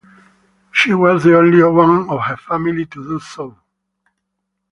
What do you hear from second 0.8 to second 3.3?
was the only one of her family to do